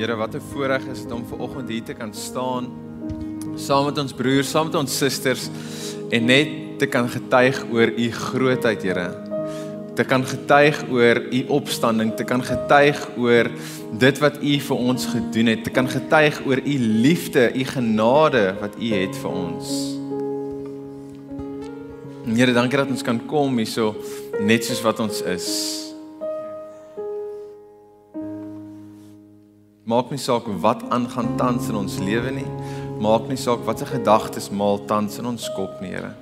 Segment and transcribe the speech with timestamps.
[0.00, 2.70] Here, wat 'n voorreg is dit om ver oggend hier te kan staan
[3.54, 5.48] saam met ons broers, saam met ons susters
[6.10, 9.08] en net te kan getuig oor u grootheid, Here.
[9.94, 13.50] Te kan getuig oor u opstanding, te kan getuig oor
[13.98, 18.54] dit wat u vir ons gedoen het, te kan getuig oor u liefde, u genade
[18.60, 19.68] wat u het vir ons.
[22.24, 23.94] Here, dankie dat ons kan kom hierso
[24.40, 25.89] net soos wat ons is.
[29.90, 32.46] Maak nie saak wat aangaan tans in ons lewe nie.
[33.02, 36.12] Maak nie saak watter gedagtes maal tans in ons kop nie, Here.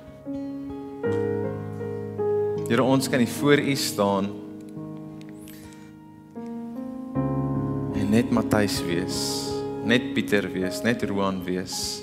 [2.69, 4.29] Here, ons kan hier voor U staan
[7.97, 9.17] en net Matthys wees,
[9.85, 12.01] net Pieter wees, net Roan wees.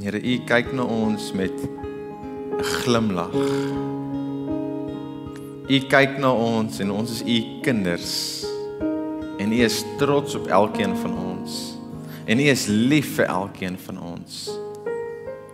[0.00, 3.97] Here, U kyk na ons met 'n glimlag.
[5.68, 8.12] U kyk na ons en ons is u kinders.
[9.36, 11.56] En u is trots op elkeen van ons.
[12.24, 14.38] En u is lief vir elkeen van ons.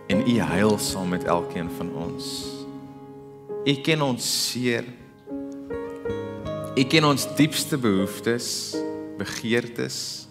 [0.07, 2.29] En u huil saam met elkeen van ons.
[3.67, 4.87] U ken ons seer.
[6.79, 8.77] U ken ons diepste behoeftes,
[9.19, 10.29] begeertes.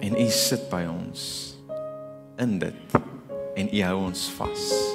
[0.00, 1.26] En u sit by ons
[2.40, 2.96] in dit
[3.60, 4.89] en u hou ons vas.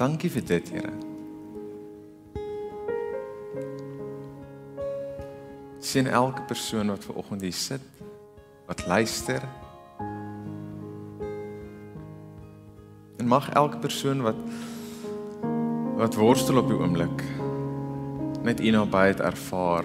[0.00, 0.90] Dankie vir dit, Here.
[5.80, 7.84] Sien elke persoon wat ver oggend hier sit,
[8.64, 9.44] wat luister.
[13.20, 14.40] En mag elke persoon wat
[16.00, 17.24] wat worstel op die oomblik
[18.40, 19.84] net u nabyheid ervaar.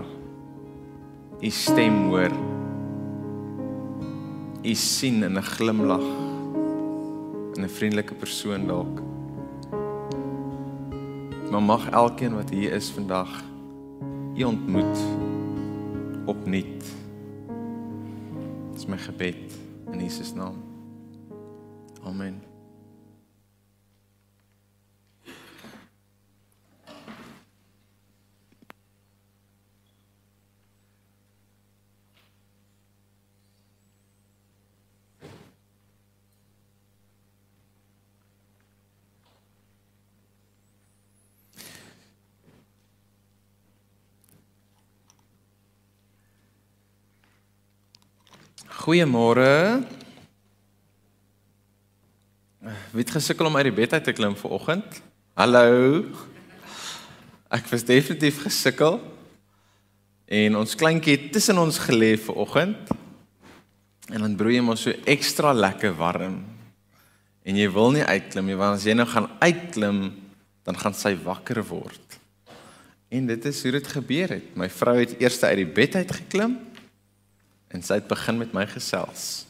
[1.43, 2.31] U stem hoor.
[4.63, 6.07] U sien in 'n glimlag
[7.59, 9.03] 'n vriendelike persoon dalk.
[11.55, 13.43] Maar mag elkeen wat hier is vandag
[14.35, 14.99] u ontmoet
[16.25, 16.85] opnuut.
[18.71, 19.59] Dit is my gebed
[19.91, 20.55] in Jesus naam.
[22.03, 22.44] Amen.
[48.85, 49.81] Goeiemôre.
[52.93, 54.99] Wie het gesukkel om uit die bed uit te klim vanoggend?
[55.33, 56.03] Hallo.
[57.49, 58.99] Ek was definitief gesukkel.
[60.29, 62.91] En ons kleintjie het tussen ons gelê vanoggend.
[64.13, 66.37] En dan broei hom so ekstra lekker warm.
[67.41, 70.03] En jy wil nie uitklim nie want as jy nou gaan uitklim,
[70.61, 72.19] dan gaan sy wakker word.
[73.09, 74.53] En dit is hoe dit gebeur het.
[74.53, 76.59] My vrou het eers uit die bed uit geklim
[77.75, 79.45] en sy het begin met my gesels.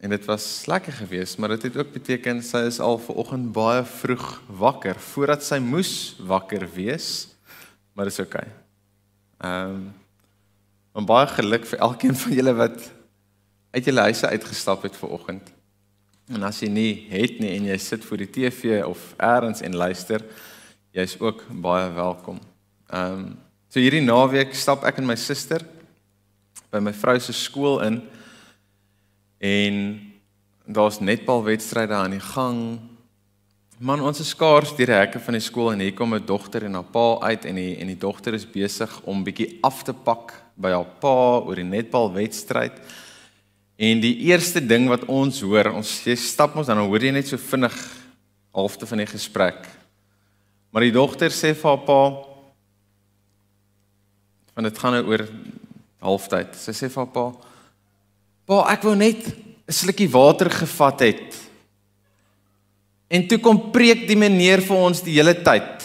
[0.00, 3.50] En dit was lekker geweest, maar dit het ook beteken sy is al ver oggend
[3.52, 4.28] baie vroeg
[4.62, 7.28] wakker voordat sy moes wakker wees.
[7.92, 8.46] Maar dit is oukei.
[8.46, 9.50] Okay.
[9.50, 9.90] Ehm
[10.94, 12.86] um, baie geluk vir elkeen van julle wat
[13.70, 15.52] uit julle huise uitgestap het ver oggend.
[16.30, 19.76] En as jy nie het nie en jy sit voor die TV of elders en
[19.76, 20.24] luister,
[20.96, 22.40] jy's ook baie welkom.
[22.88, 23.30] Ehm um,
[23.70, 25.62] so hierdie naweek stap ek en my suster
[26.70, 28.00] by my vrou se skool in
[29.40, 29.76] en
[30.70, 32.78] daar's netbalwedstryde aan die gang.
[33.80, 36.64] Man, ons is skaars deur die hekke van die skool en hier kom 'n dogter
[36.64, 39.92] en haar pa uit en die en die dogter is besig om bietjie af te
[39.92, 42.76] pak by haar pa oor die netbalwedstryd.
[43.78, 47.26] En die eerste ding wat ons hoor, ons jy stap ons dan hoor jy net
[47.26, 47.74] so vinnig
[48.52, 49.66] halfte van die gesprek.
[50.70, 52.02] Maar die dogter sê vir haar pa
[54.54, 55.24] want dit gaan nou oor
[56.00, 56.56] halftyd.
[56.56, 57.32] Sy sê vir haar pa:
[58.46, 61.50] "Pa, ek wou net 'n slukkie water gevat het."
[63.10, 65.82] En toe kom preek die meneer vir ons die hele tyd.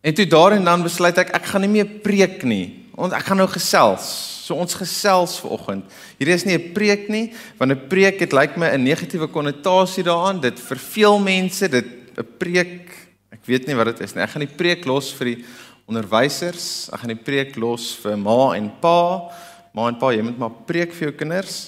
[0.00, 2.86] En toe daar en dan besluit ek ek gaan nie meer preek nie.
[2.96, 4.08] Ons ek gaan nou gesels.
[4.46, 5.84] So ons gesels vanoggend.
[6.18, 10.02] Hierdie is nie 'n preek nie, want 'n preek het lyk my 'n negatiewe konnotasie
[10.02, 10.40] daaraan.
[10.40, 11.68] Dit verveel mense.
[11.68, 11.86] Dit
[12.16, 12.90] 'n preek,
[13.30, 14.22] ek weet nie wat dit is nie.
[14.22, 15.44] Ek gaan die preek los vir die
[15.90, 16.88] onderwysers.
[16.94, 19.30] Ek gaan die preek los vir ma en pa.
[19.76, 21.58] Ma en pa, jy moet maar preek vir jou kinders.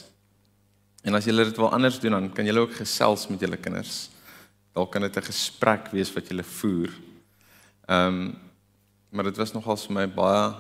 [1.03, 4.11] En as julle dit wil anders doen, dan kan julle ook gesels met julle kinders.
[4.73, 6.91] Dalk kan dit 'n gesprek wees wat julle voer.
[7.89, 8.39] Ehm um,
[9.13, 10.55] maar dit was nogal vir my baie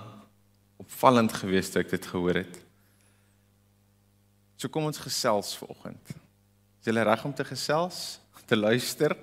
[0.76, 2.60] opvallend geweest toe ek dit gehoor het.
[4.56, 6.08] So kom ons gesels vanoggend.
[6.80, 9.16] Is julle reg om te gesels, te luister?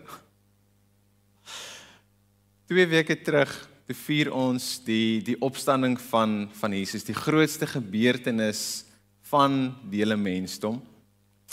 [2.65, 8.83] 2 weke terug te vier ons die die opstanding van van Jesus, die grootste gebeurtenis
[9.31, 10.77] van die hele mensdom.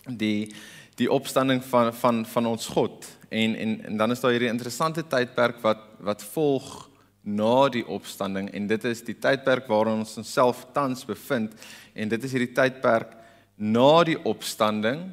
[0.04, 0.52] Die
[1.00, 3.08] die opstanding van van van ons God.
[3.30, 5.80] En en en dan is daar hierdie interessante tydperk wat
[6.10, 6.90] wat volg
[7.24, 11.56] na die opstanding en dit is die tydperk waarin ons onsself tans bevind
[11.94, 13.16] en dit is hierdie tydperk
[13.56, 15.08] na die opstanding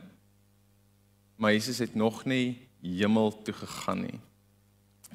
[1.37, 4.19] maar Jesus het nog nie hemel toe gegaan nie.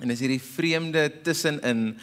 [0.01, 1.97] En is hierdie vreemde tussenin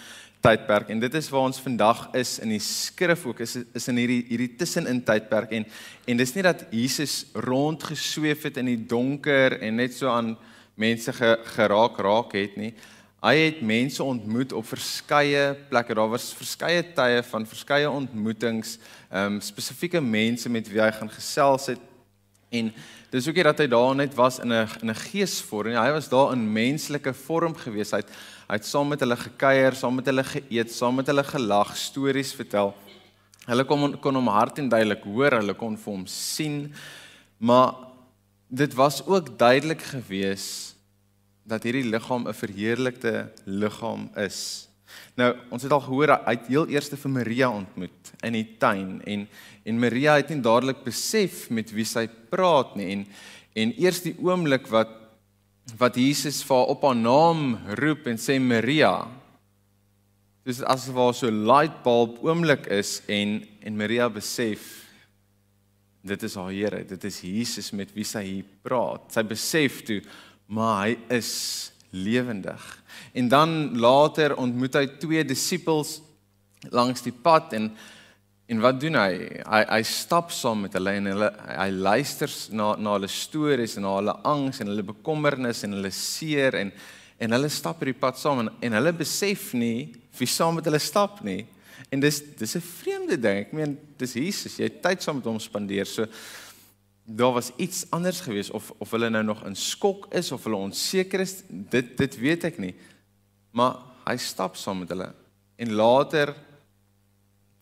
[0.46, 3.98] tydperk en dit is waar ons vandag is in die skrif ook is is in
[3.98, 5.66] hierdie hierdie tussenin tydperk en
[6.06, 10.36] en dis nie dat Jesus rondgesweef het in die donker en net so aan
[10.76, 12.74] mense ge, geraak raak het nie.
[13.26, 15.96] Hy het mense ontmoet op verskeie plekke.
[15.98, 18.78] Daar was verskeie tye van verskeie ontmoetings,
[19.10, 21.82] ehm um, spesifieke mense met wie hy gaan gesels het.
[22.54, 22.70] En
[23.16, 25.80] dis ook nie dat hy daar net was in 'n in 'n geesvorm nie.
[25.80, 27.92] Hy was daar in menslike vorm gewees.
[27.92, 28.12] Hy het
[28.50, 32.34] hy het saam met hulle gekuier, saam met hulle geëet, saam met hulle gelag, stories
[32.34, 32.74] vertel.
[33.48, 36.74] Hulle kon kon hom hart en duidelik hoor, hulle kon vir hom sien.
[37.38, 37.74] Maar
[38.50, 40.76] dit was ook duidelik geweest
[41.44, 44.68] dat hierdie liggaam 'n verheerlikte liggaam is.
[45.16, 49.02] Nou, ons het al gehoor hy het heel eers vir Maria ontmoet in die tuin
[49.06, 49.28] en
[49.66, 53.06] en Maria het nie dadelik besef met wie sy praat nie en
[53.56, 54.92] en eers die oomblik wat
[55.80, 59.08] wat Jesus vir haar op haar naam roep en sê Maria.
[60.46, 64.86] Dis asof haar so light bulb oomblik is en en Maria besef
[66.06, 69.10] dit is haar Here, dit is Jesus met wie sy hier praat.
[69.10, 70.02] Sy besef toe
[70.46, 71.32] maar hy is
[71.96, 72.64] lewendig.
[73.14, 76.00] En dan later ontmoet hy twee disippels
[76.74, 77.72] langs die pad en
[78.46, 79.14] en wat doen hy?
[79.42, 83.88] Hy hy stap saam met hulle en hulle hy luister na na hulle stories en
[83.88, 86.72] na hulle angs en hulle bekommernis en hulle seer en
[87.18, 90.82] en hulle stap hierdie pad saam en, en hulle besef nie wie saam met hulle
[90.84, 91.46] stap nie.
[91.90, 93.40] En dis dis 'n vreemde ding.
[93.48, 94.58] Ek meen dis Jesus.
[94.58, 95.86] Jy tyd saam met hom spandeer.
[95.86, 96.06] So
[97.06, 100.58] daar was iets anders gewees of of hulle nou nog in skok is of hulle
[100.58, 102.74] onseker is, dit dit weet ek nie.
[103.54, 103.78] Maar
[104.10, 105.12] hy stap saam met hulle
[105.56, 106.34] en later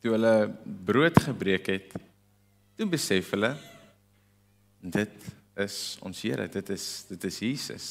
[0.03, 1.93] toe hulle brood gebreek het,
[2.75, 3.53] toe besef hulle
[4.83, 5.29] dit
[5.63, 7.87] is ons Here, dit is dit is Jesus.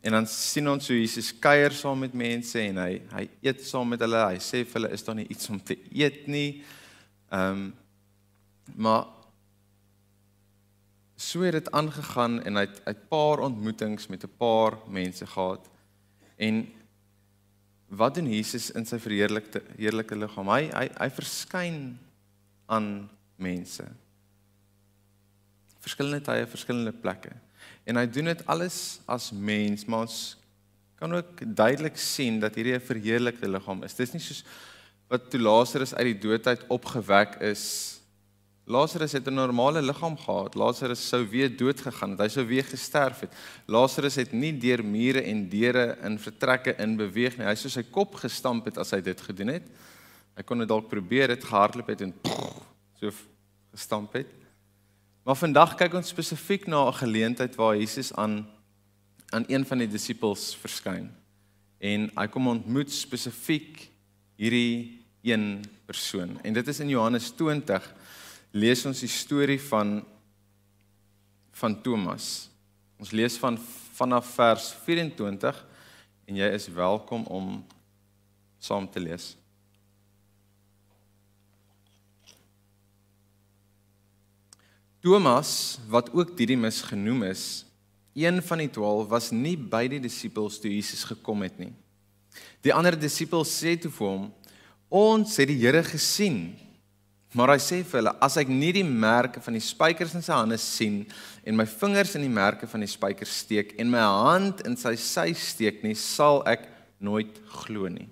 [0.00, 3.92] En dan sien ons hoe Jesus kuier saam met mense en hy hy eet saam
[3.92, 4.24] met hulle.
[4.32, 6.62] Hy sê vir hulle is daar nie iets om te eet nie.
[7.28, 7.70] Ehm um,
[8.80, 9.08] maar
[11.20, 15.68] so het dit aangegaan en hy het 'n paar ontmoetings met 'n paar mense gehad.
[16.36, 16.72] En
[17.88, 20.48] wat doen Jesus in sy verheerlikte heerlike liggaam?
[20.48, 21.98] Hy hy hy verskyn
[22.66, 23.84] aan mense.
[25.80, 27.32] Verskillende tye, verskillende plekke.
[27.84, 30.36] En hy doen dit alles as mens, maar ons
[30.94, 33.94] kan ook duidelik sien dat hierdie 'n verheerlikte liggaam is.
[33.94, 34.44] Dis nie soos
[35.08, 37.99] wat toe Lazarus uit die dood uit opgewek is
[38.70, 40.54] Lazarus het 'n normale liggaam gehad.
[40.54, 42.20] Lazarus sou weer dood gegaan het.
[42.20, 43.32] Hy sou weer gesterf het.
[43.66, 47.46] Lazarus het nie deur mure en deure in vertrekke in beweeg nie.
[47.46, 49.66] Hy sou sy kop gestamp het as hy dit gedoen het.
[50.36, 52.14] Hy kon dit dalk probeer het gehardloop het en
[53.00, 53.10] so
[53.70, 54.28] gestamp het.
[55.24, 58.46] Maar vandag kyk ons spesifiek na 'n geleentheid waar Jesus aan
[59.30, 61.10] aan een van die disippels verskyn.
[61.78, 63.90] En hy kom ontmoet spesifiek
[64.36, 66.38] hierdie een persoon.
[66.42, 67.94] En dit is in Johannes 20
[68.50, 70.00] lees ons die storie van
[71.60, 72.48] van Thomas.
[72.96, 73.58] Ons lees van
[73.98, 75.58] vanaf vers 24
[76.30, 77.50] en jy is welkom om
[78.60, 79.34] saam te lees.
[85.04, 87.64] Thomas, wat ook Didimus genoem is,
[88.16, 91.72] een van die 12 was nie by die disippels toe Jesus gekom het nie.
[92.64, 94.26] Die ander disippels sê toe vir hom:
[94.88, 96.69] "Ons het die Here gesien."
[97.34, 100.34] Maar hy sê vir hulle as ek nie die merke van die spykers in sy
[100.34, 101.04] hande sien
[101.46, 104.96] en my vingers in die merke van die spykers steek en my hand in sy
[104.98, 106.66] sy steek nie, sal ek
[106.98, 108.08] nooit glo nie.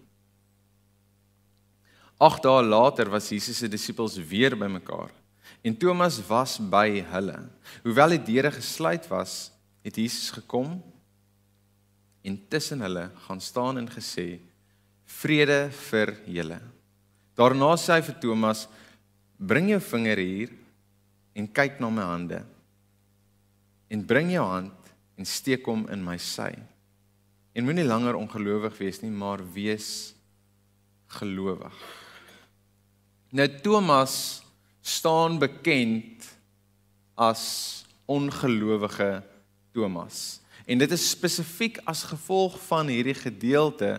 [2.22, 5.10] Ag dae later was Jesus se disippels weer bymekaar
[5.66, 7.40] en Thomas was by hulle.
[7.82, 9.50] Hoewel die deure gesluit was,
[9.82, 10.76] het Jesus gekom
[12.22, 14.38] en tussen hulle gaan staan en gesê:
[15.06, 16.60] "Vrede vir julle."
[17.34, 18.68] Daarna sê hy vir Thomas:
[19.38, 20.50] Bring jou vinger hier
[21.38, 22.40] en kyk na my hande.
[23.88, 26.50] En bring jou hand en steek hom in my sy.
[27.54, 30.12] En moenie langer ongelowig wees nie, maar wees
[31.18, 31.74] gelowig.
[33.30, 34.42] Nou Thomas
[34.82, 36.26] staan bekend
[37.18, 39.22] as ongelowige
[39.72, 40.40] Thomas.
[40.68, 43.98] En dit is spesifiek as gevolg van hierdie gedeelte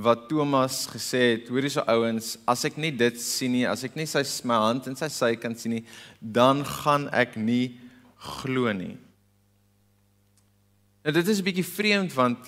[0.00, 3.96] wat Thomas gesê het, hoorie so ouens, as ek nie dit sien nie, as ek
[3.98, 5.84] nie sy my hand in sy sy kan sien nie,
[6.20, 7.78] dan gaan ek nie
[8.40, 8.96] glo nie.
[11.04, 12.38] Nou dit is 'n bietjie vreemd want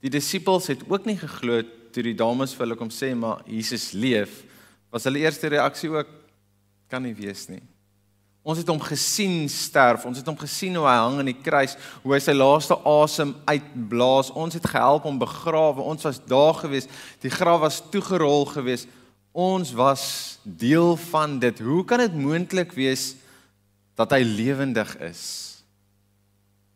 [0.00, 3.92] die disippels het ook nie geglo toe die dames vir hulle kom sê maar Jesus
[3.92, 4.44] leef.
[4.90, 6.08] Was hulle eerste reaksie ook
[6.88, 7.62] kan nie wees nie.
[8.46, 10.04] Ons het hom gesien sterf.
[10.06, 11.74] Ons het hom gesien hoe hy hang aan die kruis,
[12.04, 14.30] hoe hy sy laaste asem uitblaas.
[14.38, 15.82] Ons het gehelp om begrawe.
[15.82, 16.86] Ons was daar gewees.
[17.24, 18.86] Die graf was toegerol gewees.
[19.34, 20.06] Ons was
[20.46, 21.58] deel van dit.
[21.58, 23.16] Hoe kan dit moontlik wees
[23.98, 25.26] dat hy lewendig is?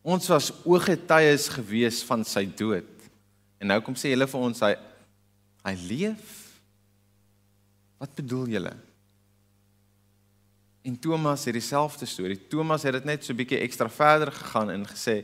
[0.03, 2.91] Ons was ooggetuies gewees van sy dood.
[3.63, 4.75] En nou kom sê hulle vir ons hy
[5.69, 6.39] hy leef.
[8.01, 8.79] Wat bedoel julle?
[10.83, 12.39] En Thomas het dieselfde storie.
[12.49, 15.21] Thomas het dit net so bietjie ekstra verder gegaan en gesê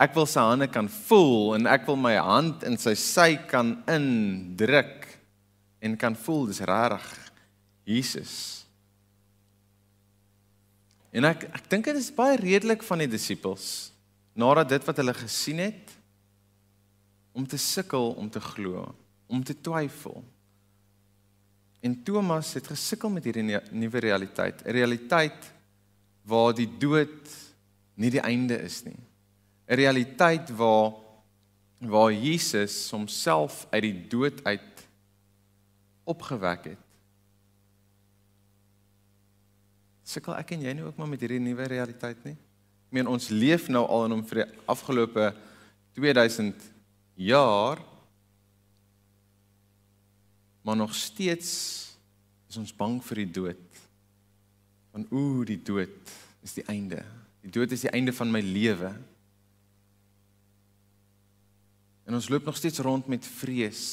[0.00, 3.74] ek wil sy hande kan voel en ek wil my hand in sy sy kan
[3.90, 5.08] indruk
[5.84, 7.10] en kan voel dis regtig
[7.88, 8.34] Jesus.
[11.10, 13.90] En ek ek dink dit is baie redelik van die disippels
[14.38, 15.96] nadat dit wat hulle gesien het
[17.36, 18.86] om te sukkel om te glo,
[19.26, 20.22] om te twyfel.
[21.80, 25.52] En Thomas het gesukkel met hierdie nuwe realiteit, 'n realiteit
[26.22, 27.28] waar die dood
[27.94, 29.00] nie die einde is nie.
[29.68, 30.92] 'n Realiteit waar
[31.80, 34.88] waar Jesus homself uit die dood uit
[36.04, 36.86] opgewek het.
[40.04, 42.36] Sukkel ek en jy nou ook maar met hierdie nuwe realiteit nie?
[42.90, 45.30] Ek meen ons leef nou al in hom vir die afgelope
[45.96, 46.66] 2000
[47.14, 47.80] jaar
[50.62, 51.50] maar nog steeds
[52.48, 53.80] is ons bang vir die dood.
[54.90, 56.12] Want ooh, die dood
[56.42, 57.04] is die einde.
[57.44, 58.90] Die dood is die einde van my lewe.
[62.04, 63.84] En ons loop nog steeds rond met vrees.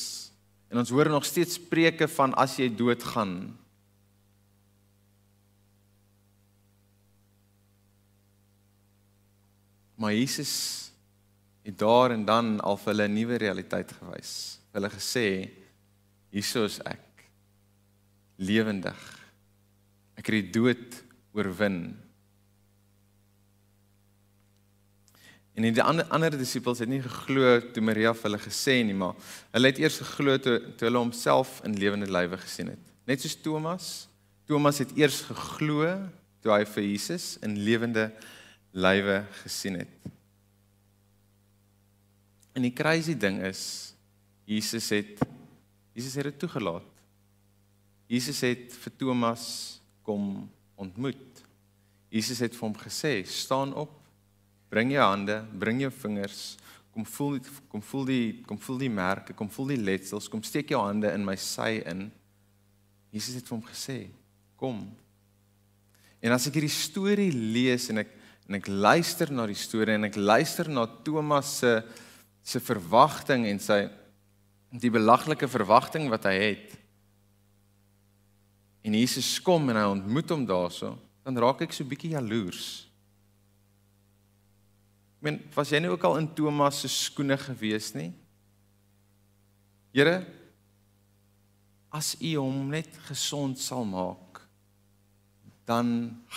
[0.67, 3.37] En ons hoor nog steeds spreuke van as jy doodgaan.
[9.97, 10.53] Maar Jesus
[11.61, 14.59] het daar en dan al vir hulle 'n nuwe realiteit gewys.
[14.71, 15.49] Hulle gesê
[16.33, 17.23] Hieso is ek
[18.37, 18.97] lewendig.
[20.17, 20.99] Ek het die dood
[21.37, 21.81] oorwin.
[25.57, 29.17] En die ander ander disippels het nie geglo toe Maria vir hulle gesê nie, maar
[29.55, 32.93] hulle het eers geglo toe, toe hulle homself in lewende lywe gesien het.
[33.09, 33.87] Net soos Thomas.
[34.45, 35.87] Thomas het eers geglo
[36.45, 38.11] toe hy vir Jesus in lewende
[38.77, 40.13] lywe gesien het.
[42.53, 43.63] En die crazy ding is
[44.45, 45.25] Jesus het
[45.97, 46.85] Jesus het dit toegelaat.
[48.07, 49.45] Jesus het vir Thomas
[50.05, 50.45] kom
[50.77, 51.41] ontmoet.
[52.13, 53.95] Jesus het vir hom gesê: "Staan op.
[54.69, 56.57] Bring jou hande, bring jou vingers.
[56.93, 60.29] Kom voel kom voel die kom voel die merke, kom voel die letsels.
[60.29, 62.11] Kom steek jou hande in my sy in."
[63.11, 64.09] Jesus het vir hom gesê:
[64.55, 64.95] "Kom."
[66.21, 68.13] En as ek hierdie storie lees en ek
[68.47, 71.83] en ek luister na die storie en ek luister na Thomas se
[72.43, 73.89] se verwagting en sy
[74.71, 76.75] die belaglike verwagting wat hy het.
[78.83, 80.93] En Jesus kom en hy ontmoet hom daarso,
[81.27, 82.87] dan raak ek so bietjie jaloers.
[85.17, 88.11] Ek meen, was jy nou ook al in Thomas se skoene gewees nie?
[89.95, 90.21] Here,
[91.91, 94.43] as U hom net gesond sal maak,
[95.67, 95.87] dan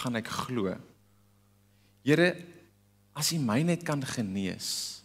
[0.00, 0.72] gaan ek glo.
[2.06, 2.32] Here,
[3.14, 4.99] as U my net kan genees,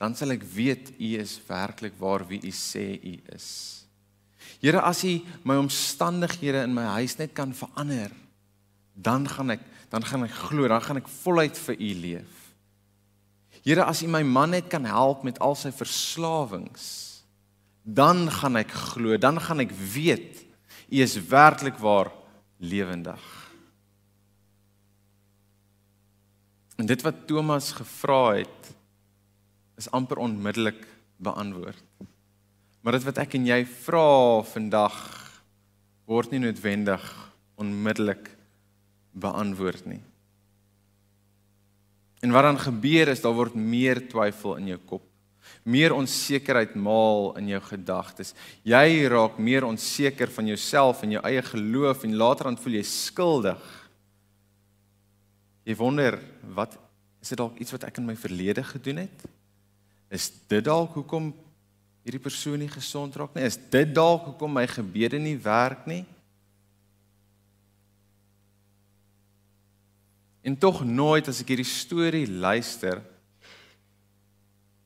[0.00, 3.48] dan sal ek weet u is werklik waar wie u sê u is.
[4.60, 8.12] Here, as u my omstandighede in my huis net kan verander,
[8.96, 12.34] dan gaan ek dan gaan ek glo, dan gaan ek voluit vir u leef.
[13.66, 16.84] Here, as u my man net kan help met al sy verslawings,
[17.82, 20.44] dan gaan ek glo, dan gaan ek weet
[20.90, 22.12] u is werklik waar
[22.62, 23.20] lewendig.
[26.78, 28.70] En dit wat Thomas gevra het,
[29.80, 30.84] is amper onmiddellik
[31.20, 31.84] beantwoord.
[32.80, 34.96] Maar dit wat ek en jy vra vandag
[36.10, 37.04] word nie noodwendig
[37.60, 38.30] onmiddellik
[39.20, 40.00] beantwoord nie.
[42.20, 45.06] En wat dan gebeur is daar word meer twyfel in jou kop.
[45.64, 48.34] Meer onsekerheid maal in jou gedagtes.
[48.64, 52.84] Jy raak meer onseker van jouself en jou eie geloof en later dan voel jy
[52.88, 53.66] skuldig.
[55.68, 56.16] Jy wonder,
[56.56, 56.76] wat
[57.20, 59.28] is dit dalk iets wat ek in my verlede gedoen het?
[60.10, 61.30] Is dit dalk hoekom
[62.02, 63.46] hierdie persoon nie gesond raak nie?
[63.46, 66.02] Is dit dalk hoekom my gebede nie werk nie?
[70.42, 73.02] En tog nooit as ek hierdie storie luister,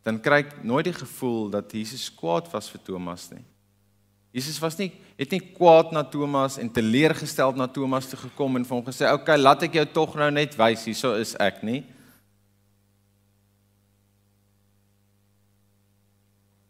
[0.05, 3.45] dan kry ek nooit die gevoel dat Jesus kwaad was vir Thomas nie.
[4.35, 8.65] Jesus was nie het nie kwaad na Thomas en teleurgesteld na Thomas toe gekom en
[8.67, 11.63] vir hom gesê, "Oké, okay, laat ek jou tog nou net wys, hierso is ek
[11.63, 11.85] nie."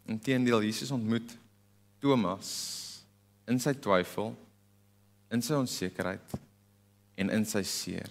[0.06, 1.36] Inteendeel, Jesus ontmoet
[2.00, 2.50] Thomas
[3.48, 4.34] in sy twyfel,
[5.32, 6.36] in sy onsekerheid
[7.20, 8.10] en in sy seer.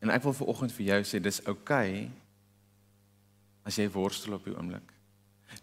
[0.00, 2.10] En ek wil vir oggend vir jou sê dis oukei okay
[3.68, 4.86] as jy worstel op die oomblik.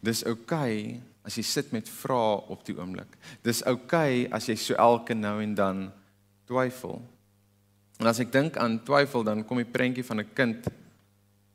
[0.03, 3.17] Dis oukei okay as jy sit met vrae op die oomblik.
[3.43, 5.81] Dis oukei okay as jy so elke nou en dan
[6.47, 7.01] twyfel.
[7.99, 10.69] En as ek dink aan twyfel dan kom die prentjie van 'n kind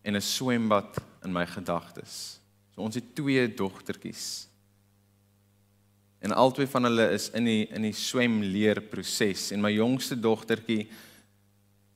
[0.05, 2.41] en 'n swembad in my gedagtes.
[2.75, 4.47] So ons het twee dogtertjies.
[6.23, 10.87] En albei van hulle is in die in die swemleer proses en my jongste dogtertjie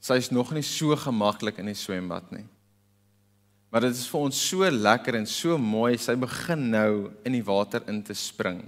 [0.03, 2.47] sy is nog nie so gemaklik in die swembad nie.
[3.71, 6.91] Maar dit is vir ons so lekker en so mooi sy begin nou
[7.27, 8.63] in die water in te spring.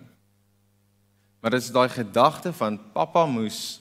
[1.38, 3.81] Maar dit is daai gedagte van pappa moes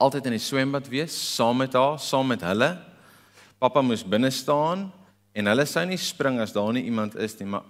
[0.00, 2.72] altyd in die swembad wees saam met haar, saam met hulle.
[3.60, 4.88] Pappa moes binne staan
[5.34, 7.64] en hulle sou nie spring as daar nie iemand is nie, maar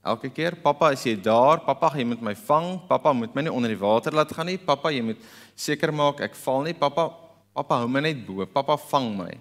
[0.00, 2.78] Elke keer, pappa, as jy daar, pappa, jy moet my vang.
[2.88, 4.56] Pappa, moet my nie onder die water laat gaan nie.
[4.56, 6.72] Pappa, jy moet seker maak ek val nie.
[6.72, 7.10] Pappa,
[7.52, 8.46] pappa, hou my net bo.
[8.48, 9.34] Pappa, vang my.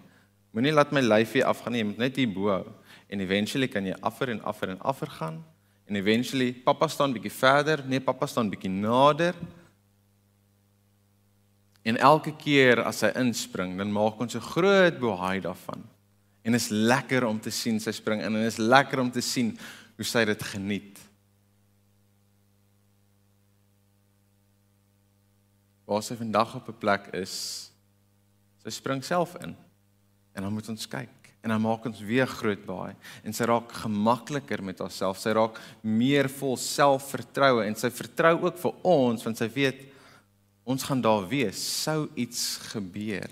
[0.52, 1.80] Moenie laat my lyfie afgaan nie.
[1.80, 2.66] Jy moet net hier bo hou.
[3.08, 5.40] En eventually kan jy afver en afver en afver gaan.
[5.88, 7.86] En eventually, pappa staan bietjie verder.
[7.88, 9.40] Nee, pappa staan bietjie nader.
[11.88, 15.88] En elke keer as hy inspring, dan maak ons 'n groot bohaai daarvan.
[16.50, 19.52] En is lekker om te sien sy spring in en is lekker om te sien
[20.00, 20.98] hoe sy dit geniet.
[25.86, 27.70] Waar sy vandag op 'n plek is,
[28.64, 29.56] sy spring self in.
[30.34, 31.10] En dan moet ons kyk
[31.42, 35.20] en dan maak ons weer groot baie en sy raak gemakliker met haarself.
[35.20, 39.86] Sy raak meer vol selfvertroue en sy vertrou ook vir ons want sy weet
[40.66, 43.30] ons gaan daar wees sou iets gebeur.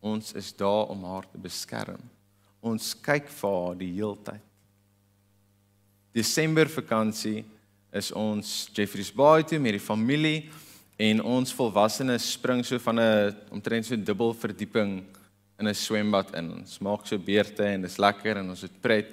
[0.00, 2.02] Ons is daar om haar te beskerm.
[2.62, 4.42] Ons kyk vir haar die heeltyd.
[6.14, 7.40] Desember vakansie
[7.92, 10.50] is ons Jeffreys Bay toe met die familie
[11.00, 15.02] en ons volwassenes spring so van 'n omtrent so dubbel verdieping
[15.58, 16.52] in 'n swembad in.
[16.52, 19.08] Ons maak so beurte en dit is lekker en ons het pret.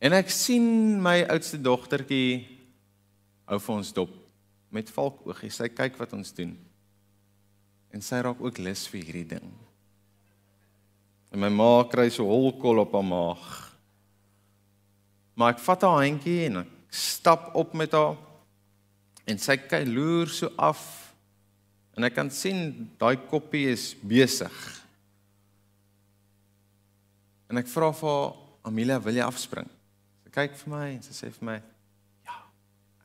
[0.00, 2.46] En ek sien my oudste dogtertjie
[3.46, 4.10] hou vir ons dop
[4.70, 5.54] met valkoogies.
[5.54, 6.56] Sy kyk wat ons doen.
[7.92, 9.69] En sy raak ook lus vir hierdie ding.
[11.30, 13.46] En my ma kry so holkol op haar maag.
[15.38, 18.18] Maar ek vat haar handjie en ek stap op met haar
[19.30, 20.82] en sy kyk loer so af
[21.94, 24.56] en ek kan sien daai koppie is besig.
[27.50, 29.68] En ek vra vir haar, "Amelia, wil jy afspring?"
[30.24, 31.62] Sy kyk vir my en sy sê vir my,
[32.24, 32.38] "Ja,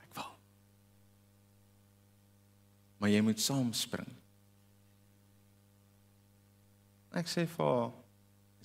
[0.01, 0.37] ek wil."
[2.99, 4.15] Maar jy moet saam spring.
[7.13, 7.91] Ek sê vir haar,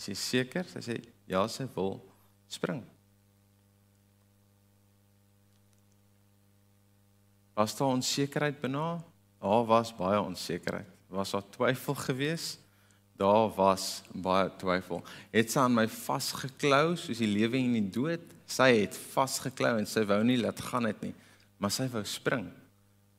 [0.00, 0.96] "Is jy seker?" Sy sê,
[1.28, 2.00] "Ja, sy wil
[2.48, 2.80] spring."
[7.54, 9.02] Was daar onsekerheid binne?
[9.40, 10.88] Daar was baie onsekerheid.
[11.08, 12.60] Was daar twyfel geweest?
[13.20, 15.02] Daar was baie twyfel.
[15.30, 18.22] Het sy aan my vasgeklou soos die lewe en die dood?
[18.48, 21.12] Sy het vasgeklou en sy wou nie laat gaan het nie,
[21.60, 22.48] maar sy wou spring.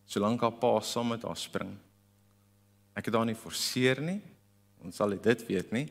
[0.10, 1.76] Solank haar pa saam met haar spring.
[2.98, 4.18] Ek het haar nie forceer nie.
[4.82, 5.86] Ons sal dit weet nie.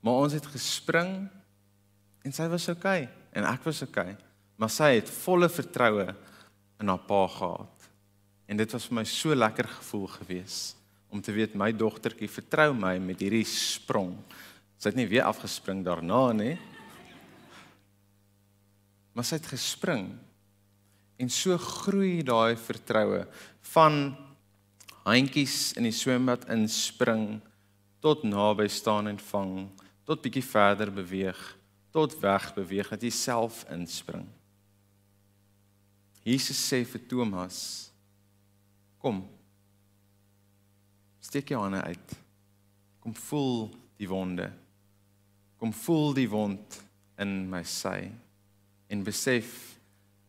[0.00, 1.28] Maar ons het gespring
[2.24, 4.12] en sy was oukei okay, en ek was oukei.
[4.14, 6.08] Okay maar sy het volle vertroue
[6.82, 7.86] in haar pa gehad.
[8.50, 10.58] En dit was vir my so lekker gevoel gewees
[11.08, 14.12] om te weet my dogtertjie vertrou my met hierdie sprong.
[14.76, 16.56] Sy het nie weer afgespring daarna nie.
[19.14, 20.10] Maar sy het gespring.
[21.18, 23.24] En so groei daai vertroue
[23.72, 24.02] van
[25.06, 27.38] handjies in die swembad inspring
[28.04, 29.54] tot naby staan en vang,
[30.08, 31.38] tot bietjie verder beweeg,
[31.92, 34.24] tot weg beweeg dat jy self inspring.
[36.24, 37.58] Jesus sê vir Thomas:
[39.04, 39.20] Kom.
[41.20, 42.14] Steek jou hande uit.
[43.04, 43.68] Kom voel
[44.00, 44.48] die wonde.
[45.60, 46.78] Kom voel die wond
[47.20, 48.08] in my sy
[48.88, 49.50] en besef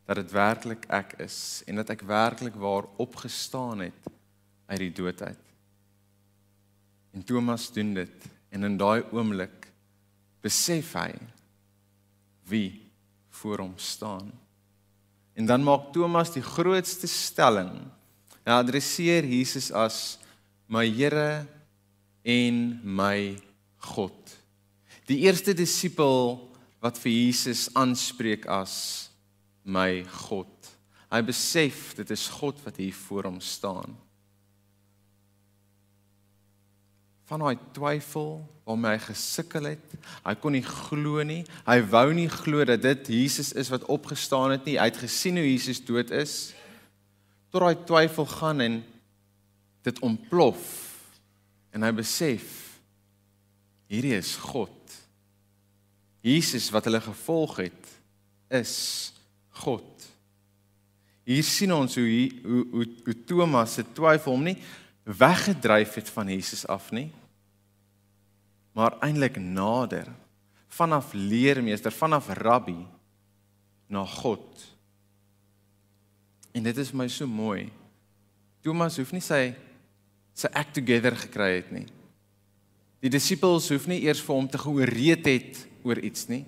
[0.10, 4.10] dat dit werklik ek is en dat ek werklik waar opgestaan het
[4.68, 5.46] uit die dood uit.
[7.16, 9.59] En Thomas doen dit en in daai oomblik
[10.44, 11.14] besef hy
[12.50, 12.82] wie
[13.40, 14.32] voor hom staan.
[15.34, 17.72] En dan maak Thomas die grootste stelling.
[18.44, 20.18] Hy adresseer Jesus as
[20.68, 21.46] my Here
[22.24, 23.38] en my
[23.94, 24.18] God.
[25.08, 26.36] Die eerste disipel
[26.84, 29.10] wat vir Jesus aanspreek as
[29.64, 30.52] my God.
[31.10, 33.96] Hy besef dit is God wat hier voor hom staan.
[37.30, 39.94] Van daai twyfel waarmee hy gesukkel het,
[40.26, 41.44] hy kon nie glo nie.
[41.68, 44.80] Hy wou nie glo dat dit Jesus is wat opgestaan het nie.
[44.82, 46.52] Hy het gesien hoe Jesus dood is.
[47.54, 48.80] Tot daai twyfel gaan en
[49.86, 50.66] dit ontplof
[51.74, 52.48] en hy besef
[53.90, 54.76] hierdie is God.
[56.26, 57.94] Jesus wat hulle gevolg het
[58.60, 58.74] is
[59.62, 60.10] God.
[61.30, 62.10] Hier sien ons hoe
[62.44, 64.58] hoe hoe, hoe Thomas se twyfel hom nie
[65.10, 67.10] weggedryf het van Jesus af nie
[68.74, 70.08] maar eintlik nader
[70.70, 72.78] vanaf leermeester vanaf rabbi
[73.90, 74.66] na God.
[76.54, 77.70] En dit is my so mooi.
[78.62, 79.54] Thomas hoef nie sy
[80.40, 81.88] sy act together gekry het nie.
[83.04, 86.46] Die disippels hoef nie eers vir hom te geooreed het oor iets nie.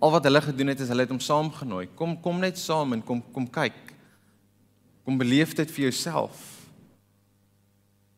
[0.00, 1.88] Al wat hulle gedoen het is hulle het hom saamgenooi.
[1.98, 3.76] Kom kom net saam en kom kom kyk.
[5.04, 6.40] Kom beleef dit vir jouself.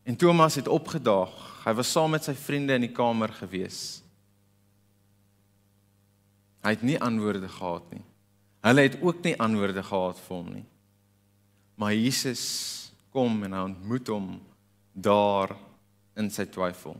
[0.07, 1.56] En Thomas het opgedaag.
[1.67, 3.99] Hy was saam met sy vriende in die kamer gewees.
[6.63, 8.05] Hy het nie antwoorde gehad nie.
[8.63, 10.63] Hulle het ook nie antwoorde gehad vir hom nie.
[11.75, 12.45] Maar Jesus
[13.11, 14.31] kom en hy ontmoet hom
[14.95, 15.53] daar
[16.17, 16.95] in sy twyfel.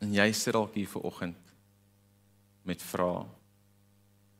[0.00, 1.54] En jy sit dalk hier vir oggend
[2.64, 3.22] met vrae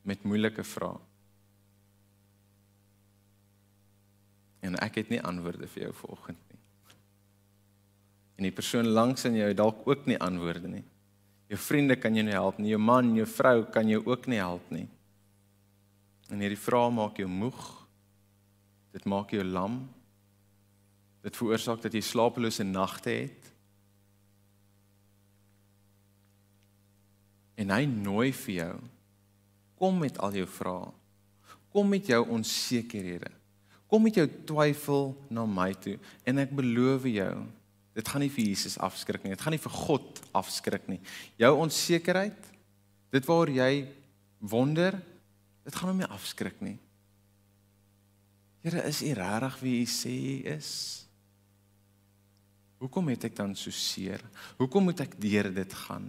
[0.03, 0.99] met moeilike vrae.
[4.67, 6.52] En ek het nie antwoorde vir jou vanoggend nie.
[8.43, 10.83] En die persoon langs in jou het dalk ook nie antwoorde nie.
[11.47, 14.41] Jou vriende kan jou nie help nie, jou man, jou vrou kan jou ook nie
[14.41, 14.89] help nie.
[16.27, 17.61] En hierdie vrae maak jou moeg.
[18.91, 19.77] Dit maak jou lam.
[21.23, 23.47] Dit veroorsaak dat jy slapelose nagte het.
[27.63, 28.75] En hy nooi vir jou
[29.79, 30.91] kom met al jou vrae.
[31.71, 33.31] Kom met jou onsekerhede.
[33.87, 37.35] Kom met jou twyfel na my toe en ek beloof jou,
[37.97, 39.35] dit gaan nie vir Jesus afskrik nie.
[39.35, 41.01] Dit gaan nie vir God afskrik nie.
[41.41, 42.49] Jou onsekerheid,
[43.13, 43.73] dit waar jy
[44.41, 44.97] wonder,
[45.67, 46.79] dit gaan hom nie afskrik nie.
[48.63, 50.73] Here, is U regtig wie U sê U is?
[52.83, 54.23] Hoekom het ek dan so seer?
[54.59, 56.09] Hoekom moet ek deur dit gaan?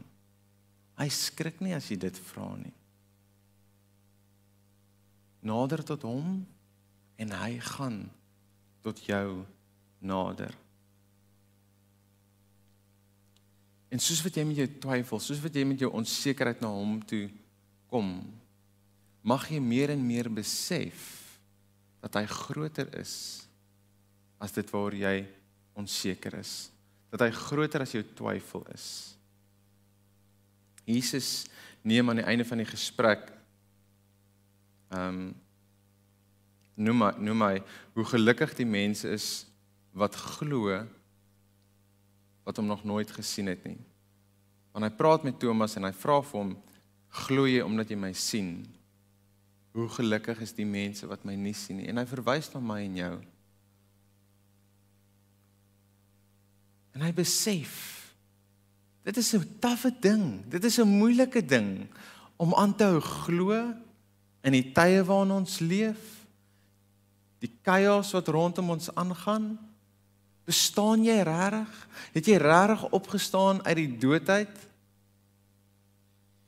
[0.97, 2.73] Hy skrik nie as jy dit vra nie.
[5.43, 6.39] Nader tot hom
[7.21, 8.05] en hy gaan
[8.85, 9.43] tot jou
[10.01, 10.53] nader.
[13.93, 16.97] En soos wat jy met jou twyfel, soos wat jy met jou onsekerheid na hom
[17.05, 17.27] toe
[17.91, 18.15] kom,
[19.21, 21.11] mag jy meer en meer besef
[22.01, 23.13] dat hy groter is
[24.41, 25.13] as dit waar jy
[25.79, 26.71] onseker is.
[27.13, 28.87] Dat hy groter as jou twyfel is.
[30.89, 31.45] Jesus
[31.85, 33.29] neem aan die einde van die gesprek
[34.93, 35.23] ehm um,
[36.73, 37.55] noem my noem my
[37.93, 39.27] hoe gelukkig die mense is
[39.93, 40.79] wat glo
[42.43, 43.79] wat hom nog nooit gesien het nie.
[44.73, 46.53] Want hy praat met Thomas en hy vra vir hom
[47.23, 48.55] glo jy omdat jy my sien?
[49.73, 52.81] Hoe gelukkig is die mense wat my nie sien nie en hy verwys na my
[52.85, 53.13] en jou.
[56.93, 57.75] En hy besef
[59.03, 60.45] dit is 'n taffe ding.
[60.49, 61.87] Dit is 'n moeilike ding
[62.37, 63.73] om aan te hou glo
[64.43, 66.25] in die tye waarin ons leef
[67.43, 69.72] die chaos wat rondom ons aangaan?
[70.43, 71.71] Bestaan jy regtig?
[72.13, 74.55] Het jy regtig opgestaan uit die dood uit?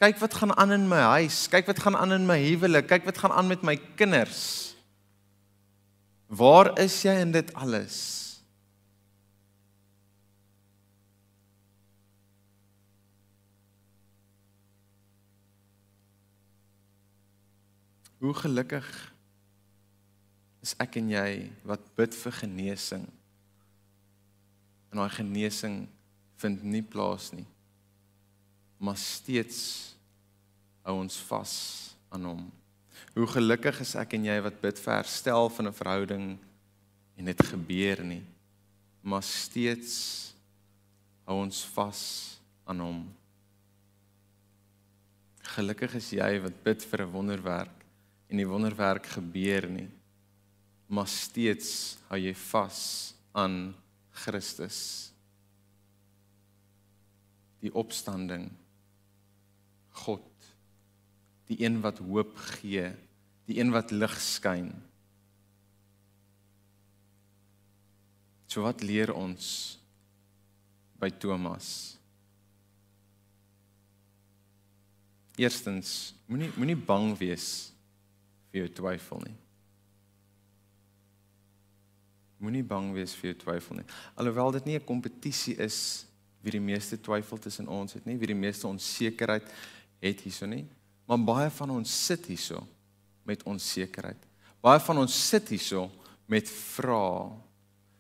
[0.04, 3.08] Kyk wat gaan aan in my huis, kyk wat gaan aan in my huwelik, kyk
[3.08, 4.76] wat gaan aan met my kinders.
[6.28, 7.98] Waar is jy in dit alles?
[18.20, 18.88] Hoe gelukkig
[20.66, 21.30] is ek en jy
[21.64, 23.06] wat bid vir genesing.
[24.96, 25.82] En daai genesing
[26.40, 27.44] vind nie plaas nie.
[28.80, 29.60] Maar steeds
[30.88, 31.56] hou ons vas
[32.16, 32.46] aan hom.
[33.16, 36.26] Hoe gelukkig is ek en jy wat bid vir herstel van 'n verhouding
[37.18, 38.24] en dit gebeur nie.
[39.04, 40.32] Maar steeds
[41.28, 42.02] hou ons vas
[42.64, 43.02] aan hom.
[45.44, 47.84] Gelukkig is jy wat bid vir 'n wonderwerk
[48.30, 49.90] en die wonderwerk gebeur nie
[50.88, 52.80] maar steeds hou jy vas
[53.34, 53.74] aan
[54.16, 54.80] Christus.
[57.64, 58.50] Die opstanding
[60.06, 60.48] God,
[61.50, 62.90] die een wat hoop gee,
[63.48, 64.74] die een wat lig skyn.
[68.52, 69.48] So wat leer ons
[71.00, 71.96] by Thomas?
[75.38, 77.72] eerstens, moenie moenie bang wees
[78.52, 79.36] vir jou twyfel nie.
[82.38, 83.86] Moenie bang wees vir jou twyfel nie.
[84.16, 86.06] Alhoewel dit nie 'n kompetisie is
[86.42, 89.48] wie die meeste twyfel tussen ons het nie, wie die meeste onsekerheid
[90.02, 90.68] het hierso nie,
[91.08, 92.68] maar baie van ons sit hierso
[93.24, 94.22] met onsekerheid.
[94.62, 95.90] Baie van ons sit hierso
[96.28, 97.32] met vrae.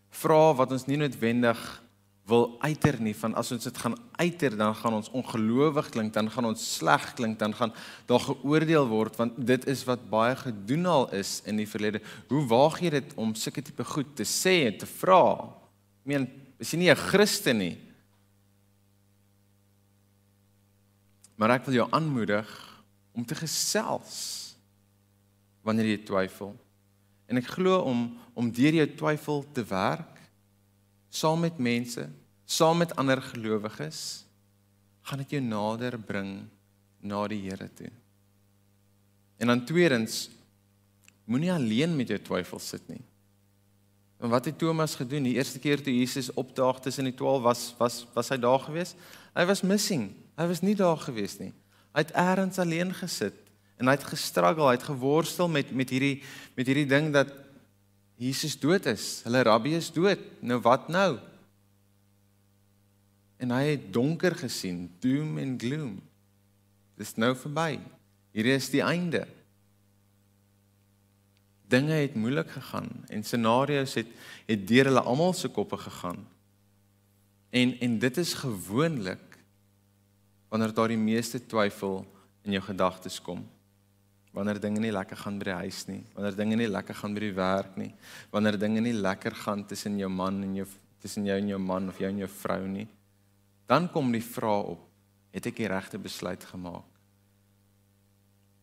[0.10, 1.82] Vrae wat ons nie noodwendig
[2.26, 3.14] wil uiter nie.
[3.18, 7.12] Van as ons dit gaan uiter dan gaan ons ongelowig klink dan gaan ons sleg
[7.18, 7.74] klink dan gaan
[8.10, 12.02] daar geoordeel word want dit is wat baie gedoen al is in die verlede.
[12.32, 15.22] Hoe waag jy dit om sulke tipe goed te sê en te vra?
[16.02, 17.78] Ek meen is jy nie 'n Christen nie?
[21.36, 22.48] Maar ek wil jou aanmoedig
[23.14, 24.56] om te gesels
[25.62, 26.56] wanneer jy twyfel.
[27.28, 30.15] En ek glo om om deur jou twyfel te werk
[31.16, 32.10] saam met mense,
[32.46, 34.26] saam met ander gelowiges,
[35.06, 36.46] gaan dit jou nader bring
[37.06, 37.92] na die Here toe.
[39.38, 40.26] En dan tweedens,
[41.26, 43.02] moenie alleen met jou twyfels sit nie.
[44.24, 47.64] En wat het Thomas gedoen die eerste keer toe Jesus opdaag tussen die 12 was
[47.78, 48.96] was was hy daar gewees?
[49.36, 50.08] Hy was missing.
[50.40, 51.52] Hy was nie daar gewees nie.
[51.96, 53.36] Hy het eers alleen gesit
[53.76, 56.24] en hy het gestruggle, hy het geworstel met met hierdie
[56.56, 57.34] met hierdie ding dat
[58.16, 59.22] Jesus dood is.
[59.26, 60.22] Hulle rabbi is dood.
[60.40, 61.18] Nou wat nou?
[63.44, 65.96] En hy het donker gesien, doom en gloom.
[66.96, 67.76] Dis nou verby.
[68.36, 69.26] Hier is die einde.
[71.68, 74.12] Dinge het moeilik gegaan en scenario's het
[74.46, 76.22] het deur hulle almal se koppe gegaan.
[77.50, 79.40] En en dit is gewoonlik
[80.50, 82.06] wanneer daar die meeste twyfel
[82.46, 83.42] in jou gedagtes kom
[84.36, 87.22] wanneer dinge nie lekker gaan by die huis nie, wanneer dinge nie lekker gaan by
[87.24, 87.92] die werk nie,
[88.34, 90.66] wanneer dinge nie lekker gaan tussen jou man en jou
[91.00, 92.88] tussen jou en jou man of jou en jou vrou nie,
[93.70, 94.82] dan kom die vraag op:
[95.36, 96.92] het ek die regte besluit gemaak?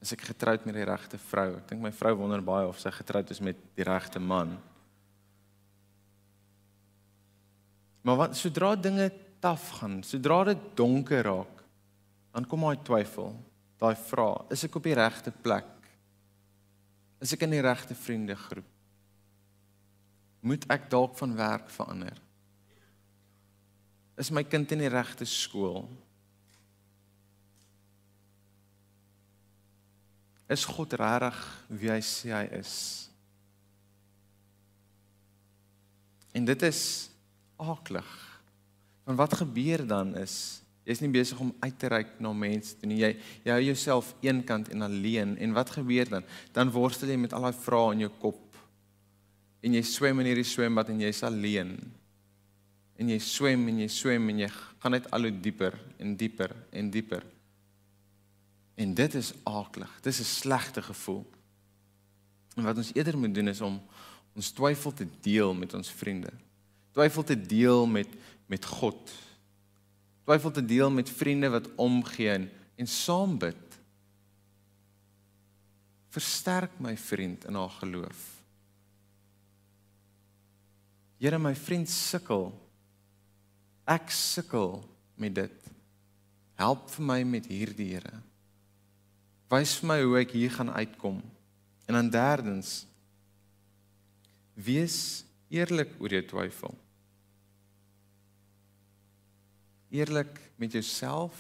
[0.03, 1.49] Is ek getroud met die regte vrou?
[1.61, 4.57] Ek dink my vrou wonder baie of sy getroud is met die regte man.
[8.03, 11.63] Maar wat sodra dinge taaf gaan, sodra dit donker raak,
[12.35, 13.37] dan kom daai twyfel
[13.83, 15.71] daai vraag, is ek op die regte plek?
[17.23, 18.69] Is ek in die regte vriendegroep?
[20.43, 22.19] Moet ek dalk van werk verander?
[24.19, 25.87] Is my kind in die regte skool?
[30.53, 31.39] Is God regtig
[31.71, 32.75] wie hy sê hy is?
[36.33, 36.83] En dit is
[37.61, 38.11] aaklig.
[39.07, 40.62] Want wat gebeur dan is
[40.93, 43.01] Jy's nie besig om uit te reik na mense toe nie.
[43.01, 43.13] Jy
[43.47, 46.27] jy hou jouself eenkant en alleen en wat gebeur dan?
[46.53, 48.59] Dan worstel jy met al daai vrae in jou kop.
[49.65, 51.73] En jy swem in hierdie swembad en jy's alleen.
[53.01, 56.53] En jy swem en jy swem en jy gaan net al hoe dieper en dieper
[56.77, 57.25] en dieper.
[58.77, 59.91] En dit is aaklig.
[60.03, 61.25] Dis 'n slegte gevoel.
[62.57, 63.81] En wat ons eerder moet doen is om
[64.35, 66.33] ons twyfel te deel met ons vriende.
[66.93, 68.09] Twyfel te deel met
[68.47, 69.13] met God
[70.25, 72.31] twyfel te deel met vriende wat omgee
[72.77, 73.79] en, saam bid.
[76.13, 78.23] Versterk my vriend in haar geloof.
[81.23, 82.51] Here my vriend sukkel.
[83.87, 84.81] Ek sukkel
[85.15, 85.71] met dit.
[86.59, 88.19] Help vir my met hierdie Here.
[89.53, 91.21] Wys vir my hoe ek hier gaan uitkom.
[91.87, 92.83] En dan derdens
[94.55, 96.82] wees eerlik oor jou twyfel
[99.93, 101.37] eerlik met jouself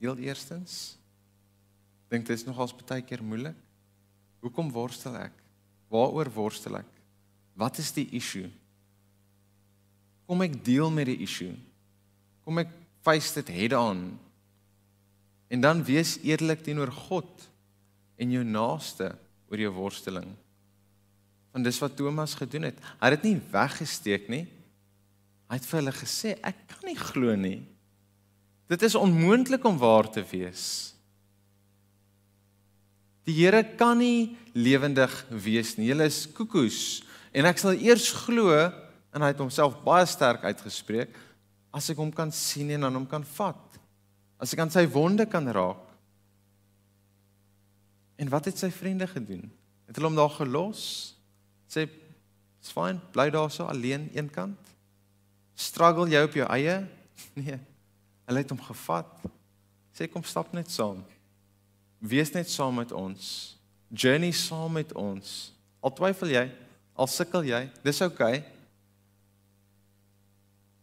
[0.00, 0.96] heel eerstens.
[2.08, 3.56] Dink dit is nogals baie keer moeilik.
[4.42, 5.34] Hoekom worstel ek?
[5.92, 6.88] Waaroor worstel ek?
[7.54, 8.48] Wat is die issue?
[10.26, 11.54] Kom ek deel met die issue?
[12.42, 12.72] Kom ek
[13.04, 14.06] face dit head on?
[15.52, 17.48] En dan wees eerlik teenoor God
[18.16, 19.12] en jou naaste
[19.52, 20.30] oor jou worsteling.
[21.52, 22.78] Want dis wat Thomas gedoen het.
[23.00, 24.46] Hy het dit nie weggesteek nie.
[25.52, 27.60] Hy het vir hulle gesê ek kan nie glo nie.
[28.70, 30.92] Dit is onmoontlik om waar te wees.
[33.26, 35.90] Die Here kan nie lewendig wees nie.
[35.92, 41.14] Hulle is koekoes en ek sal eers glo en hy het homself baie sterk uitgespreek
[41.72, 43.78] as ek hom kan sien en aan hom kan vat.
[44.42, 45.86] As ek aan sy wonde kan raak.
[48.20, 49.46] En wat het sy vriende gedoen?
[49.88, 51.14] Het hulle hom daar gelos?
[51.70, 51.88] Sê,
[52.60, 54.58] "It's fine, bly daar so alleen eenkant."
[55.54, 56.86] Struggle jy op jou eie?
[57.34, 57.58] Nee.
[58.28, 59.10] Hulle het hom gevat.
[59.96, 61.02] Sê kom stap net saam.
[61.98, 63.56] Wees net saam met ons.
[63.88, 65.52] Journey saam met ons.
[65.82, 66.46] Al twyfel jy,
[66.94, 68.38] al sukkel jy, dis oukei.
[68.38, 68.48] Okay.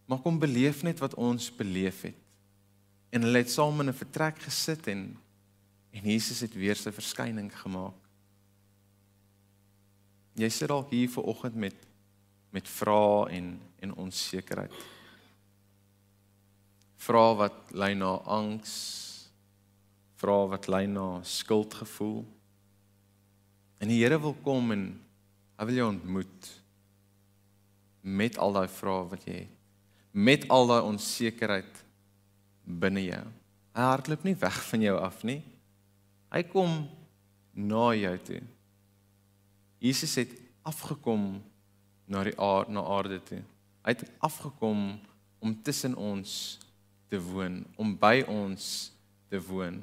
[0.10, 2.18] Maar kom beleef net wat ons beleef het.
[3.14, 5.18] En hulle het saam in 'n vertrek gesit en
[5.92, 7.98] En Jesus het weer sy verskyning gemaak.
[10.40, 11.88] Jy sit dalk hier ver oggend met
[12.50, 13.50] met vrae en
[13.80, 14.74] en onsekerheid.
[17.00, 18.74] Vrae wat lei na angs,
[20.20, 22.26] vrae wat lei na skuldgevoel.
[23.80, 24.90] En die Here wil kom en
[25.60, 26.50] hy wil jou ontmoet
[28.02, 29.56] met al daai vrae wat jy het.
[30.12, 31.84] Met al daai onsekerheid
[32.66, 33.26] binne jou.
[33.78, 35.40] Hy hardloop nie weg van jou af nie.
[36.34, 36.82] Hy kom
[37.54, 38.42] na jou toe.
[39.80, 40.34] Jesus het
[40.68, 41.38] afgekom
[42.10, 43.42] na die aarde na aarde toe.
[43.86, 44.98] Hy het afgekom
[45.40, 46.60] om tussen ons
[47.10, 48.92] te woon, om by ons
[49.30, 49.82] te woon.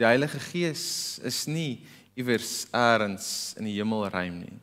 [0.00, 1.82] Die Heilige Gees is nie
[2.18, 4.58] iewers eers in die hemelruim nie.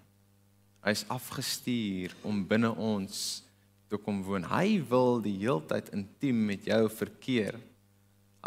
[0.86, 3.44] Hy's afgestuur om binne ons
[3.92, 4.46] te kom woon.
[4.48, 7.60] Hy wil die heeltyd intiem met jou verkeer.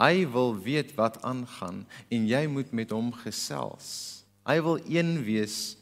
[0.00, 4.24] Hy wil weet wat aangaan en jy moet met hom gesels.
[4.48, 5.76] Hy wil een wees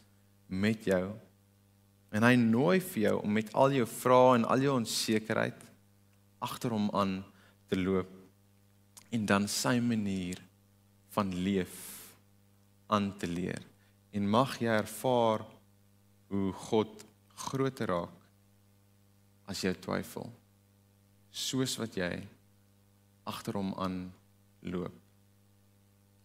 [0.48, 1.12] met jou.
[2.10, 5.66] En hy nooi vir jou om met al jou vrae en al jou onsekerheid
[6.42, 7.37] agter hom aan te
[7.76, 8.08] loop
[9.10, 10.40] en dan sy manier
[11.16, 11.76] van leef
[12.86, 13.62] aan te leer.
[14.12, 15.44] En mag jy ervaar
[16.28, 17.04] hoe God
[17.48, 18.14] groter raak
[19.48, 20.28] as jy twyfel.
[21.32, 22.10] Soos wat jy
[23.28, 24.00] agter hom aan
[24.64, 24.94] loop.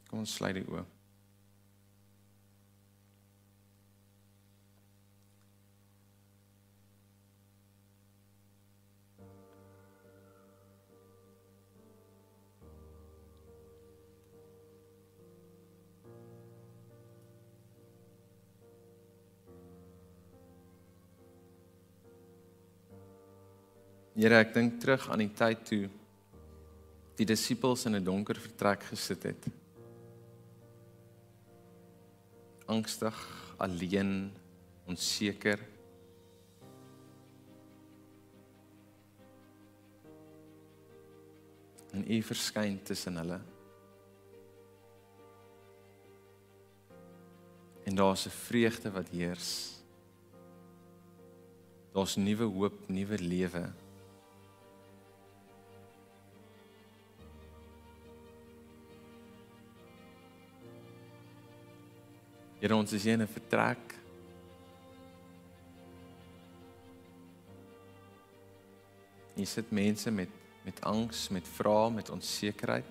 [0.10, 0.84] Kom ons sluit die oë.
[24.23, 25.81] Here, ek dink terug aan die tyd toe
[27.19, 29.47] die disippels in 'n donker vertrek gesit het.
[32.71, 33.17] Angstig,
[33.59, 34.31] alleen,
[34.88, 35.59] onseker.
[41.91, 43.41] En U verskyn tussen hulle.
[47.83, 49.83] En daar's 'n vreugde wat heers.
[51.91, 53.83] Daar's nuwe hoop, nuwe lewe.
[62.63, 63.95] Here ons is hier in 'n vertrek.
[69.36, 70.30] Hier sit mense met
[70.63, 72.88] met angs, met vrae, met onsekerheid.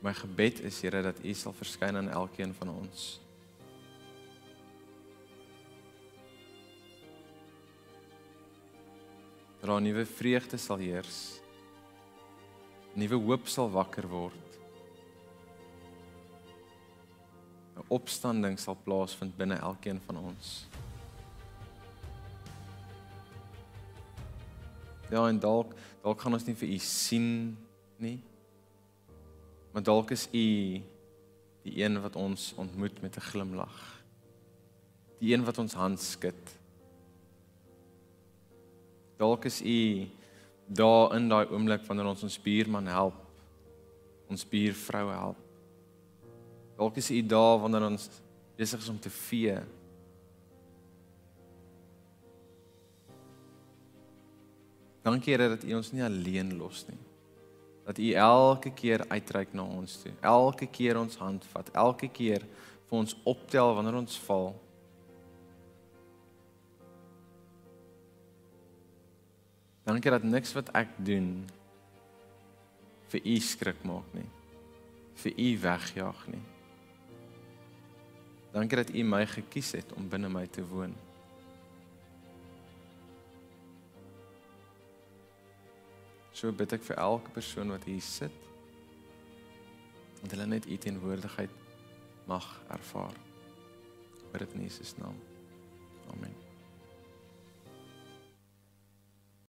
[0.00, 3.20] My gebed is Here dat U sal verskyn aan elkeen van ons.
[9.60, 11.40] Dat 'n nuwe vreugde sal heers.
[12.94, 14.53] Nuwe hoop sal wakker word.
[17.76, 20.66] 'n opstanding sal plaasvind binne elkeen van ons.
[25.10, 27.56] Ja, en dalk dalk gaan ons nie vir u sien
[27.96, 28.18] nie.
[29.72, 30.46] Maar dalk is u
[31.64, 34.02] die een wat ons ontmoet met 'n glimlag.
[35.18, 36.58] Die een wat ons hand skud.
[39.16, 40.08] Dalk is u
[40.66, 43.14] daar in daai oomblik wanneer ons ons buurman help.
[44.28, 45.43] Ons buurvrou help.
[46.76, 48.08] Dalk is u daar wanneer ons
[48.56, 49.56] besig is om te vee.
[55.04, 57.00] Dankie Here dat u ons nie alleen los nie.
[57.84, 60.12] Dat u elke keer uitreik na ons toe.
[60.20, 62.46] Elke keer ons hand vat, elke keer
[62.88, 64.54] vir ons optel wanneer ons val.
[69.84, 71.44] Dankie dat niks wat ek doen
[73.12, 74.30] vir u skrik maak nie.
[75.14, 76.42] vir u wegjaag nie.
[78.54, 80.94] Dankie dat U my gekies het om binne my te woon.
[86.30, 88.38] So bid ek vir elke persoon wat hier sit.
[90.22, 91.50] Dat hulle net U teenwoordigheid
[92.30, 92.46] mag
[92.78, 93.18] ervaar.
[94.30, 95.18] Bid dit in Jesus naam.
[96.14, 96.43] Amen.